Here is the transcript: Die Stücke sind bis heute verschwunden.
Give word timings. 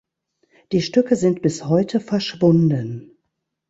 Die 0.71 0.81
Stücke 0.81 1.15
sind 1.15 1.43
bis 1.43 1.65
heute 1.65 1.99
verschwunden. 1.99 3.11